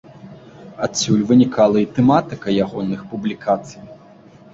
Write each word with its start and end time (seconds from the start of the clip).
Адсюль 0.85 1.19
вынікала 1.31 1.77
і 1.83 1.87
тэматыка 1.97 2.47
ягоных 2.65 3.05
публікацый. 3.13 3.85